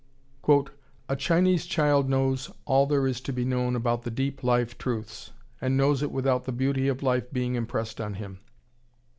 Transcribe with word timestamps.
"A 1.09 1.15
Chinese 1.15 1.67
child 1.67 2.09
knows 2.09 2.49
all 2.65 2.87
there 2.87 3.05
is 3.05 3.21
to 3.21 3.31
be 3.31 3.45
known 3.45 3.75
about 3.75 4.01
the 4.01 4.09
deep 4.09 4.43
life 4.43 4.75
truths, 4.79 5.31
and 5.61 5.77
knows 5.77 6.01
it 6.01 6.09
without 6.11 6.45
the 6.45 6.51
beauty 6.51 6.87
of 6.87 7.03
life 7.03 7.31
being 7.31 7.53
impressed 7.53 8.01
on 8.01 8.15
him. 8.15 8.39